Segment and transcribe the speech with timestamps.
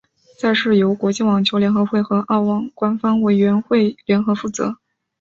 [0.35, 4.79] 赛事由国际网球联合会和澳网官方委员会联合负责。